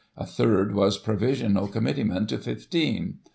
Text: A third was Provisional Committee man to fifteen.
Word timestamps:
A 0.17 0.25
third 0.25 0.73
was 0.73 0.97
Provisional 0.97 1.67
Committee 1.67 2.03
man 2.03 2.25
to 2.25 2.39
fifteen. 2.39 3.19